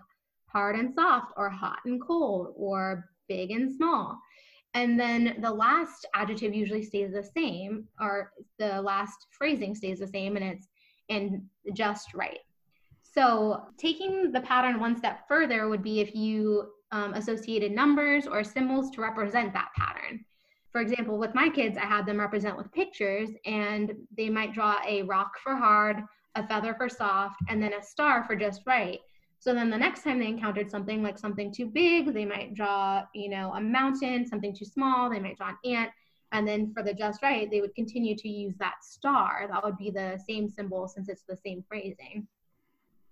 hard 0.46 0.76
and 0.76 0.94
soft, 0.94 1.32
or 1.36 1.50
hot 1.50 1.80
and 1.84 2.00
cold, 2.00 2.54
or 2.56 3.10
big 3.28 3.50
and 3.50 3.74
small. 3.74 4.18
And 4.74 4.98
then 4.98 5.38
the 5.40 5.50
last 5.50 6.06
adjective 6.14 6.54
usually 6.54 6.84
stays 6.84 7.12
the 7.12 7.24
same, 7.36 7.88
or 8.00 8.30
the 8.58 8.80
last 8.80 9.26
phrasing 9.36 9.74
stays 9.74 9.98
the 9.98 10.06
same, 10.06 10.36
and 10.36 10.44
it's 10.44 10.68
and 11.08 11.42
just 11.74 12.14
right. 12.14 12.38
So 13.14 13.62
taking 13.78 14.32
the 14.32 14.40
pattern 14.40 14.80
one 14.80 14.96
step 14.96 15.26
further 15.28 15.68
would 15.68 15.82
be 15.82 16.00
if 16.00 16.14
you 16.14 16.70
um, 16.92 17.14
associated 17.14 17.72
numbers 17.72 18.26
or 18.26 18.44
symbols 18.44 18.90
to 18.92 19.00
represent 19.00 19.52
that 19.52 19.70
pattern. 19.76 20.24
For 20.72 20.80
example, 20.80 21.18
with 21.18 21.34
my 21.34 21.48
kids, 21.48 21.78
I 21.78 21.86
had 21.86 22.04
them 22.04 22.20
represent 22.20 22.56
with 22.56 22.72
pictures, 22.72 23.30
and 23.46 23.92
they 24.16 24.28
might 24.28 24.52
draw 24.52 24.76
a 24.86 25.02
rock 25.02 25.38
for 25.42 25.56
hard, 25.56 26.02
a 26.34 26.46
feather 26.46 26.74
for 26.74 26.88
soft, 26.88 27.36
and 27.48 27.62
then 27.62 27.72
a 27.72 27.82
star 27.82 28.24
for 28.24 28.36
just 28.36 28.62
right. 28.66 29.00
So 29.38 29.54
then 29.54 29.70
the 29.70 29.78
next 29.78 30.02
time 30.02 30.18
they 30.18 30.26
encountered 30.26 30.70
something 30.70 31.02
like 31.02 31.18
something 31.18 31.52
too 31.52 31.66
big, 31.66 32.12
they 32.12 32.24
might 32.24 32.54
draw, 32.54 33.04
you 33.14 33.30
know, 33.30 33.52
a 33.54 33.60
mountain, 33.60 34.26
something 34.26 34.54
too 34.54 34.66
small, 34.66 35.08
they 35.08 35.20
might 35.20 35.36
draw 35.36 35.48
an 35.48 35.56
ant. 35.64 35.90
And 36.32 36.46
then 36.46 36.72
for 36.74 36.82
the 36.82 36.92
just 36.92 37.22
right, 37.22 37.50
they 37.50 37.62
would 37.62 37.74
continue 37.74 38.14
to 38.16 38.28
use 38.28 38.54
that 38.58 38.82
star. 38.82 39.48
That 39.50 39.64
would 39.64 39.78
be 39.78 39.90
the 39.90 40.20
same 40.28 40.48
symbol 40.48 40.86
since 40.88 41.08
it's 41.08 41.24
the 41.26 41.36
same 41.36 41.64
phrasing. 41.66 42.26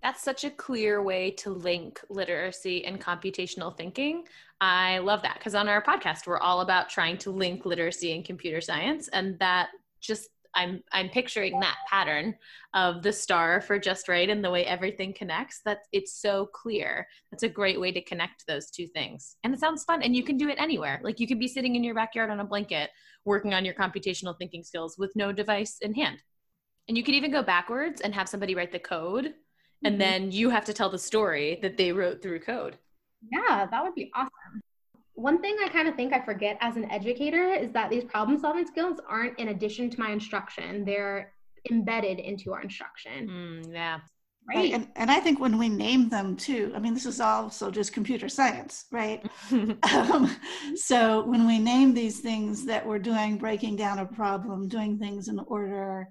That's 0.06 0.22
such 0.22 0.44
a 0.44 0.50
clear 0.50 1.02
way 1.02 1.32
to 1.32 1.50
link 1.50 2.00
literacy 2.08 2.84
and 2.84 3.00
computational 3.00 3.76
thinking. 3.76 4.22
I 4.60 4.98
love 4.98 5.20
that 5.22 5.34
because 5.34 5.56
on 5.56 5.68
our 5.68 5.82
podcast, 5.82 6.28
we're 6.28 6.38
all 6.38 6.60
about 6.60 6.88
trying 6.88 7.18
to 7.18 7.32
link 7.32 7.66
literacy 7.66 8.14
and 8.14 8.24
computer 8.24 8.60
science. 8.60 9.08
And 9.08 9.36
that 9.40 9.70
just 10.00 10.28
I'm 10.54 10.84
I'm 10.92 11.08
picturing 11.08 11.58
that 11.58 11.78
pattern 11.90 12.36
of 12.72 13.02
the 13.02 13.12
star 13.12 13.60
for 13.60 13.80
just 13.80 14.08
right 14.08 14.30
and 14.30 14.44
the 14.44 14.50
way 14.52 14.64
everything 14.64 15.12
connects. 15.12 15.62
That 15.64 15.78
it's 15.90 16.22
so 16.22 16.46
clear. 16.54 17.08
That's 17.32 17.42
a 17.42 17.48
great 17.48 17.80
way 17.80 17.90
to 17.90 18.00
connect 18.00 18.46
those 18.46 18.70
two 18.70 18.86
things. 18.86 19.34
And 19.42 19.52
it 19.52 19.58
sounds 19.58 19.82
fun. 19.82 20.02
And 20.02 20.14
you 20.14 20.22
can 20.22 20.36
do 20.36 20.48
it 20.48 20.60
anywhere. 20.60 21.00
Like 21.02 21.18
you 21.18 21.26
could 21.26 21.40
be 21.40 21.48
sitting 21.48 21.74
in 21.74 21.82
your 21.82 21.96
backyard 21.96 22.30
on 22.30 22.38
a 22.38 22.44
blanket 22.44 22.90
working 23.24 23.54
on 23.54 23.64
your 23.64 23.74
computational 23.74 24.38
thinking 24.38 24.62
skills 24.62 24.96
with 24.96 25.16
no 25.16 25.32
device 25.32 25.78
in 25.80 25.94
hand. 25.94 26.22
And 26.86 26.96
you 26.96 27.02
could 27.02 27.16
even 27.16 27.32
go 27.32 27.42
backwards 27.42 28.00
and 28.00 28.14
have 28.14 28.28
somebody 28.28 28.54
write 28.54 28.70
the 28.70 28.78
code. 28.78 29.34
And 29.86 29.94
mm-hmm. 29.94 29.98
then 29.98 30.32
you 30.32 30.50
have 30.50 30.64
to 30.66 30.72
tell 30.72 30.90
the 30.90 30.98
story 30.98 31.58
that 31.62 31.76
they 31.76 31.92
wrote 31.92 32.22
through 32.22 32.40
code. 32.40 32.76
Yeah, 33.32 33.66
that 33.70 33.82
would 33.82 33.94
be 33.94 34.10
awesome 34.14 34.62
one 35.16 35.40
thing 35.40 35.56
I 35.64 35.68
kind 35.68 35.88
of 35.88 35.96
think 35.96 36.12
I 36.12 36.20
forget 36.20 36.58
as 36.60 36.76
an 36.76 36.90
educator 36.90 37.52
is 37.54 37.72
that 37.72 37.90
these 37.90 38.04
problem 38.04 38.38
solving 38.38 38.66
skills 38.66 39.00
aren't 39.08 39.38
in 39.38 39.48
addition 39.48 39.90
to 39.90 40.00
my 40.00 40.10
instruction, 40.10 40.84
they're 40.84 41.32
embedded 41.70 42.18
into 42.18 42.52
our 42.52 42.60
instruction. 42.60 43.26
Mm, 43.28 43.72
yeah. 43.72 44.00
Right. 44.48 44.56
right. 44.56 44.72
And, 44.74 44.88
and 44.94 45.10
I 45.10 45.18
think 45.18 45.40
when 45.40 45.58
we 45.58 45.68
name 45.68 46.08
them 46.08 46.36
too, 46.36 46.70
I 46.76 46.78
mean, 46.78 46.94
this 46.94 47.06
is 47.06 47.20
also 47.20 47.70
just 47.70 47.94
computer 47.94 48.28
science, 48.28 48.84
right? 48.92 49.26
um, 49.50 50.36
so 50.76 51.24
when 51.24 51.46
we 51.46 51.58
name 51.58 51.94
these 51.94 52.20
things 52.20 52.64
that 52.66 52.86
we're 52.86 53.00
doing, 53.00 53.38
breaking 53.38 53.76
down 53.76 53.98
a 53.98 54.06
problem, 54.06 54.68
doing 54.68 54.98
things 54.98 55.28
in 55.28 55.40
order, 55.46 56.08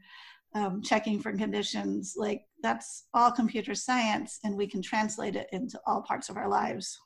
um, 0.56 0.82
checking 0.82 1.20
for 1.20 1.32
conditions, 1.34 2.16
like 2.18 2.44
that's 2.64 3.08
all 3.14 3.32
computer 3.32 3.76
science, 3.76 4.40
and 4.44 4.56
we 4.56 4.66
can 4.66 4.82
translate 4.82 5.36
it 5.36 5.48
into 5.52 5.80
all 5.86 6.02
parts 6.02 6.30
of 6.30 6.38
our 6.38 6.48
lives. 6.48 6.98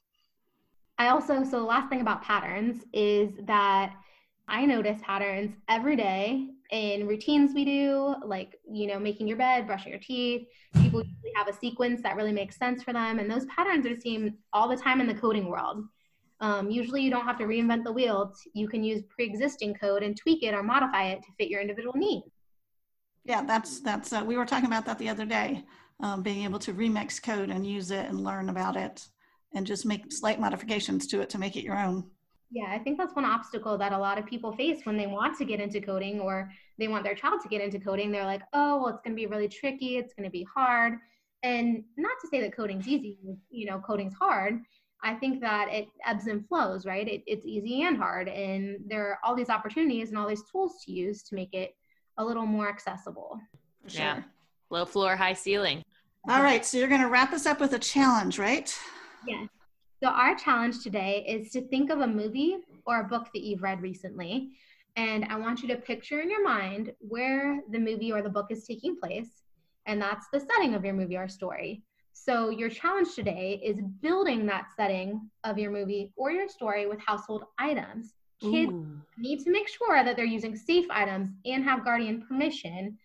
I 0.99 1.09
also, 1.09 1.43
so 1.43 1.59
the 1.59 1.65
last 1.65 1.89
thing 1.89 2.01
about 2.01 2.21
patterns 2.21 2.83
is 2.93 3.31
that 3.45 3.93
I 4.47 4.65
notice 4.65 4.99
patterns 5.01 5.55
every 5.67 5.95
day 5.95 6.49
in 6.71 7.07
routines 7.07 7.53
we 7.53 7.65
do, 7.65 8.15
like, 8.25 8.59
you 8.69 8.85
know, 8.85 8.99
making 8.99 9.27
your 9.27 9.37
bed, 9.37 9.65
brushing 9.65 9.91
your 9.91 10.01
teeth. 10.01 10.47
People 10.75 11.01
usually 11.01 11.31
have 11.35 11.47
a 11.47 11.53
sequence 11.53 12.01
that 12.03 12.15
really 12.15 12.31
makes 12.31 12.57
sense 12.57 12.83
for 12.83 12.93
them. 12.93 13.19
And 13.19 13.29
those 13.29 13.45
patterns 13.45 13.85
are 13.85 13.99
seen 13.99 14.37
all 14.53 14.67
the 14.67 14.75
time 14.75 15.01
in 15.01 15.07
the 15.07 15.13
coding 15.13 15.49
world. 15.49 15.83
Um, 16.41 16.69
usually 16.69 17.01
you 17.01 17.09
don't 17.09 17.25
have 17.25 17.37
to 17.39 17.45
reinvent 17.45 17.83
the 17.83 17.91
wheel. 17.91 18.33
You 18.53 18.67
can 18.67 18.83
use 18.83 19.03
pre-existing 19.09 19.75
code 19.75 20.03
and 20.03 20.17
tweak 20.17 20.43
it 20.43 20.53
or 20.53 20.63
modify 20.63 21.09
it 21.09 21.21
to 21.23 21.27
fit 21.37 21.49
your 21.49 21.61
individual 21.61 21.95
needs. 21.95 22.38
Yeah, 23.29 23.43
that's, 23.43 23.79
that's, 23.81 24.12
uh, 24.12 24.24
we 24.25 24.38
were 24.38 24.45
talking 24.45 24.65
about 24.65 24.88
that 24.88 24.98
the 24.98 25.07
other 25.07 25.24
day, 25.24 25.63
um, 26.00 26.24
being 26.24 26.45
able 26.45 26.57
to 26.57 26.74
remix 26.74 27.21
code 27.21 27.51
and 27.51 27.63
use 27.63 27.91
it 27.91 28.09
and 28.09 28.24
learn 28.24 28.50
about 28.50 28.75
it 28.75 29.07
and 29.53 29.67
just 29.67 29.86
make 29.86 30.12
slight 30.12 30.39
modifications 30.39 31.05
to 31.05 31.21
it 31.21 31.29
to 31.29 31.38
make 31.38 31.55
it 31.55 31.63
your 31.63 31.77
own. 31.77 32.09
Yeah, 32.50 32.71
I 32.71 32.79
think 32.79 32.98
that's 32.98 33.15
one 33.15 33.25
obstacle 33.25 33.77
that 33.77 33.91
a 33.91 33.98
lot 33.98 34.17
of 34.17 34.25
people 34.25 34.51
face 34.53 34.83
when 34.83 34.98
they 34.98 35.05
want 35.05 35.38
to 35.38 35.45
get 35.45 35.59
into 35.59 35.79
coding 35.79 36.19
or 36.19 36.50
they 36.79 36.88
want 36.88 37.03
their 37.03 37.13
child 37.13 37.41
to 37.43 37.50
get 37.50 37.62
into 37.62 37.79
coding. 37.79 38.12
They're 38.12 38.25
like, 38.25 38.41
oh, 38.53 38.77
well, 38.77 38.88
it's 38.88 39.01
going 39.03 39.15
to 39.15 39.21
be 39.21 39.27
really 39.27 39.48
tricky. 39.48 39.98
It's 39.98 40.15
going 40.15 40.27
to 40.27 40.31
be 40.31 40.48
hard. 40.51 40.93
And 41.43 41.83
not 41.98 42.17
to 42.21 42.27
say 42.29 42.41
that 42.41 42.55
coding's 42.55 42.88
easy, 42.88 43.19
you 43.51 43.67
know, 43.67 43.77
coding's 43.77 44.15
hard. 44.15 44.59
I 45.03 45.13
think 45.13 45.39
that 45.41 45.71
it 45.71 45.88
ebbs 46.03 46.25
and 46.25 46.48
flows, 46.48 46.88
right? 46.88 47.07
It, 47.07 47.21
it's 47.27 47.45
easy 47.45 47.83
and 47.83 47.95
hard. 47.95 48.27
And 48.27 48.79
there 48.88 49.07
are 49.07 49.19
all 49.24 49.36
these 49.36 49.50
opportunities 49.50 50.09
and 50.09 50.17
all 50.17 50.27
these 50.27 50.43
tools 50.51 50.83
to 50.86 50.91
use 50.91 51.21
to 51.25 51.36
make 51.36 51.53
it 51.53 51.75
a 52.19 52.23
little 52.23 52.45
more 52.45 52.69
accessible. 52.69 53.39
Sure. 53.88 54.01
Yeah. 54.01 54.21
Low 54.69 54.85
floor, 54.85 55.15
high 55.15 55.33
ceiling. 55.33 55.83
All 56.29 56.43
right. 56.43 56.63
So 56.63 56.77
you're 56.77 56.89
going 56.89 57.01
to 57.01 57.09
wrap 57.09 57.33
us 57.33 57.47
up 57.47 57.59
with 57.59 57.73
a 57.73 57.79
challenge, 57.79 58.38
right? 58.38 58.77
Yes. 59.25 59.47
So 60.03 60.09
our 60.09 60.35
challenge 60.35 60.83
today 60.83 61.25
is 61.27 61.49
to 61.51 61.61
think 61.67 61.89
of 61.89 62.01
a 62.01 62.07
movie 62.07 62.57
or 62.85 63.01
a 63.01 63.03
book 63.05 63.29
that 63.33 63.41
you've 63.41 63.63
read 63.63 63.81
recently. 63.81 64.51
And 64.95 65.25
I 65.25 65.38
want 65.38 65.61
you 65.61 65.67
to 65.69 65.75
picture 65.77 66.19
in 66.19 66.29
your 66.29 66.43
mind 66.43 66.91
where 66.99 67.61
the 67.71 67.79
movie 67.79 68.11
or 68.11 68.21
the 68.21 68.29
book 68.29 68.47
is 68.49 68.65
taking 68.65 68.99
place. 68.99 69.43
And 69.85 70.01
that's 70.01 70.27
the 70.31 70.39
setting 70.39 70.75
of 70.75 70.83
your 70.83 70.93
movie 70.93 71.17
or 71.17 71.27
story. 71.27 71.83
So 72.13 72.49
your 72.49 72.69
challenge 72.69 73.15
today 73.15 73.61
is 73.63 73.81
building 74.01 74.45
that 74.47 74.67
setting 74.75 75.29
of 75.45 75.57
your 75.57 75.71
movie 75.71 76.11
or 76.17 76.31
your 76.31 76.49
story 76.49 76.85
with 76.85 76.99
household 76.99 77.45
items. 77.57 78.13
Kids 78.41 78.72
Ooh. 78.72 79.01
need 79.17 79.43
to 79.43 79.51
make 79.51 79.67
sure 79.67 80.03
that 80.03 80.15
they're 80.15 80.25
using 80.25 80.55
safe 80.55 80.86
items 80.89 81.31
and 81.46 81.63
have 81.63 81.84
guardian 81.84 82.25
permission. 82.27 82.98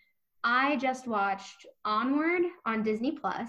I 0.45 0.77
just 0.77 1.07
watched 1.07 1.67
Onward 1.85 2.43
on 2.67 2.83
Disney 2.83 3.13
Plus 3.13 3.49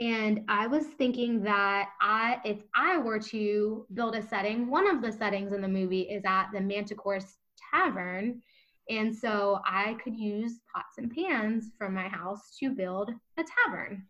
and 0.00 0.40
I 0.48 0.66
was 0.66 0.86
thinking 0.86 1.42
that 1.44 1.90
I, 2.00 2.40
if 2.44 2.58
I 2.74 2.98
were 2.98 3.20
to 3.20 3.86
build 3.94 4.16
a 4.16 4.22
setting, 4.22 4.68
one 4.68 4.88
of 4.88 5.00
the 5.00 5.12
settings 5.12 5.52
in 5.52 5.60
the 5.60 5.68
movie 5.68 6.02
is 6.02 6.24
at 6.26 6.48
the 6.52 6.60
Manticore's 6.60 7.36
Tavern. 7.72 8.42
And 8.90 9.14
so 9.14 9.60
I 9.64 9.96
could 10.02 10.16
use 10.16 10.60
pots 10.74 10.98
and 10.98 11.14
pans 11.14 11.70
from 11.78 11.94
my 11.94 12.08
house 12.08 12.56
to 12.58 12.70
build 12.70 13.12
a 13.38 13.44
tavern. 13.44 14.04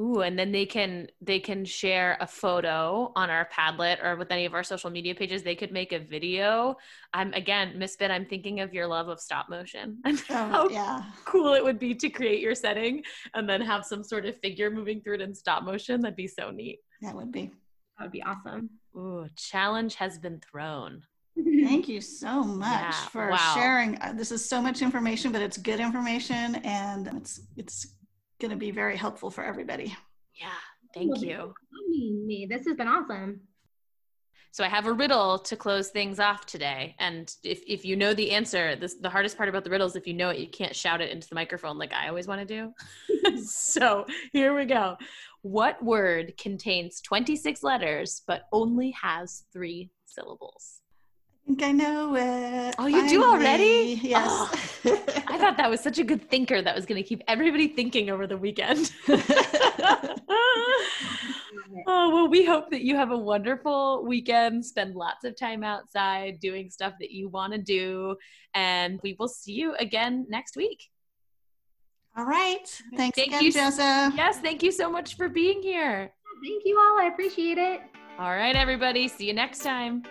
Ooh, 0.00 0.22
and 0.22 0.38
then 0.38 0.52
they 0.52 0.64
can 0.64 1.08
they 1.20 1.38
can 1.38 1.66
share 1.66 2.16
a 2.20 2.26
photo 2.26 3.12
on 3.14 3.28
our 3.28 3.46
Padlet 3.52 4.02
or 4.02 4.16
with 4.16 4.32
any 4.32 4.46
of 4.46 4.54
our 4.54 4.62
social 4.62 4.88
media 4.88 5.14
pages. 5.14 5.42
They 5.42 5.54
could 5.54 5.70
make 5.70 5.92
a 5.92 5.98
video. 5.98 6.76
I'm 7.12 7.34
again, 7.34 7.78
Misfit. 7.78 8.10
I'm 8.10 8.24
thinking 8.24 8.60
of 8.60 8.72
your 8.72 8.86
love 8.86 9.08
of 9.08 9.20
stop 9.20 9.50
motion 9.50 9.98
and 10.06 10.22
oh, 10.30 10.34
how 10.34 10.68
yeah. 10.70 11.04
cool 11.26 11.52
it 11.52 11.62
would 11.62 11.78
be 11.78 11.94
to 11.96 12.08
create 12.08 12.40
your 12.40 12.54
setting 12.54 13.02
and 13.34 13.46
then 13.46 13.60
have 13.60 13.84
some 13.84 14.02
sort 14.02 14.24
of 14.24 14.38
figure 14.40 14.70
moving 14.70 15.02
through 15.02 15.16
it 15.16 15.20
in 15.20 15.34
stop 15.34 15.62
motion. 15.62 16.00
That'd 16.00 16.16
be 16.16 16.26
so 16.28 16.50
neat. 16.50 16.78
That 17.02 17.14
would 17.14 17.30
be. 17.30 17.50
That 17.98 18.04
would 18.04 18.12
be 18.12 18.22
awesome. 18.22 18.70
Ooh, 18.96 19.28
challenge 19.36 19.96
has 19.96 20.18
been 20.18 20.40
thrown. 20.40 21.02
Thank 21.36 21.86
you 21.86 22.00
so 22.00 22.42
much 22.42 22.94
yeah, 22.94 23.08
for 23.08 23.30
wow. 23.30 23.52
sharing. 23.54 24.00
Uh, 24.00 24.14
this 24.14 24.32
is 24.32 24.42
so 24.48 24.62
much 24.62 24.80
information, 24.80 25.32
but 25.32 25.42
it's 25.42 25.58
good 25.58 25.80
information 25.80 26.54
and 26.64 27.08
it's 27.08 27.42
it's 27.58 27.88
going 28.42 28.50
to 28.50 28.56
be 28.56 28.70
very 28.70 28.96
helpful 28.96 29.30
for 29.30 29.42
everybody. 29.44 29.96
Yeah, 30.34 30.48
thank 30.92 31.22
you. 31.22 31.54
Me, 31.88 32.46
this 32.50 32.66
has 32.66 32.76
been 32.76 32.88
awesome. 32.88 33.40
So 34.50 34.62
I 34.62 34.68
have 34.68 34.86
a 34.86 34.92
riddle 34.92 35.38
to 35.38 35.56
close 35.56 35.88
things 35.88 36.20
off 36.20 36.44
today. 36.44 36.94
And 36.98 37.34
if, 37.42 37.62
if 37.66 37.86
you 37.86 37.96
know 37.96 38.12
the 38.12 38.32
answer, 38.32 38.76
this, 38.76 38.96
the 38.96 39.08
hardest 39.08 39.38
part 39.38 39.48
about 39.48 39.64
the 39.64 39.70
riddle 39.70 39.86
is 39.86 39.96
if 39.96 40.06
you 40.06 40.12
know 40.12 40.28
it, 40.28 40.38
you 40.38 40.48
can't 40.48 40.76
shout 40.76 41.00
it 41.00 41.10
into 41.10 41.26
the 41.26 41.34
microphone 41.34 41.78
like 41.78 41.94
I 41.94 42.08
always 42.08 42.26
want 42.26 42.46
to 42.46 42.72
do. 43.24 43.38
so 43.42 44.04
here 44.32 44.54
we 44.54 44.66
go. 44.66 44.98
What 45.40 45.82
word 45.82 46.34
contains 46.36 47.00
26 47.00 47.62
letters 47.62 48.22
but 48.26 48.42
only 48.52 48.90
has 48.90 49.44
three 49.54 49.90
syllables? 50.04 50.81
I 51.42 51.48
think 51.48 51.62
I 51.62 51.72
know 51.72 52.14
it. 52.14 52.74
Oh, 52.78 52.86
you 52.86 53.00
Finally. 53.00 53.14
do 53.14 53.24
already? 53.24 54.00
Yes. 54.02 54.28
Oh, 54.28 54.50
I 55.28 55.38
thought 55.38 55.56
that 55.56 55.68
was 55.68 55.80
such 55.80 55.98
a 55.98 56.04
good 56.04 56.30
thinker 56.30 56.62
that 56.62 56.74
was 56.74 56.86
going 56.86 57.02
to 57.02 57.08
keep 57.08 57.22
everybody 57.26 57.68
thinking 57.68 58.10
over 58.10 58.28
the 58.28 58.36
weekend. 58.36 58.92
oh, 59.08 60.14
well, 61.86 62.28
we 62.28 62.44
hope 62.44 62.70
that 62.70 62.82
you 62.82 62.94
have 62.96 63.10
a 63.10 63.18
wonderful 63.18 64.04
weekend. 64.06 64.64
Spend 64.64 64.94
lots 64.94 65.24
of 65.24 65.36
time 65.36 65.64
outside 65.64 66.38
doing 66.38 66.70
stuff 66.70 66.94
that 67.00 67.10
you 67.10 67.28
want 67.28 67.52
to 67.52 67.58
do. 67.58 68.16
And 68.54 69.00
we 69.02 69.16
will 69.18 69.28
see 69.28 69.52
you 69.52 69.74
again 69.76 70.26
next 70.28 70.56
week. 70.56 70.90
All 72.16 72.24
right. 72.24 72.68
Thanks 72.94 73.16
thank 73.16 73.28
again, 73.28 73.42
you, 73.42 73.52
Jessa. 73.52 74.16
Yes, 74.16 74.38
thank 74.38 74.62
you 74.62 74.70
so 74.70 74.90
much 74.90 75.16
for 75.16 75.28
being 75.28 75.60
here. 75.60 76.12
Thank 76.44 76.62
you 76.64 76.78
all. 76.78 77.00
I 77.00 77.08
appreciate 77.12 77.58
it. 77.58 77.80
All 78.18 78.30
right, 78.30 78.54
everybody. 78.54 79.08
See 79.08 79.26
you 79.26 79.32
next 79.32 79.60
time. 79.60 80.04